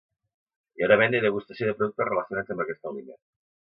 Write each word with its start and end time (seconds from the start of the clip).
Hi 0.77 0.85
haurà 0.85 0.97
venda 1.03 1.21
i 1.21 1.25
degustació 1.27 1.69
de 1.71 1.79
productes 1.79 2.11
relacionats 2.13 2.57
amb 2.59 2.69
aquest 2.69 2.95
aliment. 2.95 3.27